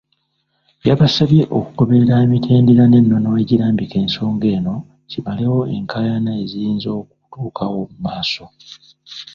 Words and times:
Yabasabye 0.87 1.41
okugoberera 1.57 2.15
emitendera 2.25 2.83
n’ennono 2.87 3.29
egirambika 3.41 3.95
ensonga 4.03 4.45
eno 4.57 4.75
kimalewo 5.09 5.59
enkaayana 5.75 6.31
eziyinza 6.43 6.89
okutuukawo 7.01 7.79
mu 7.91 7.97
maaso. 8.05 8.43